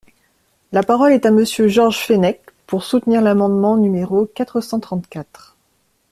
La 0.71 0.81
parole 0.81 1.11
est 1.11 1.27
à 1.27 1.31
Monsieur 1.31 1.67
Georges 1.67 1.99
Fenech, 1.99 2.41
pour 2.65 2.83
soutenir 2.83 3.21
l’amendement 3.21 3.77
numéro 3.77 4.25
quatre 4.25 4.59
cent 4.59 4.79
trente-quatre. 4.79 5.55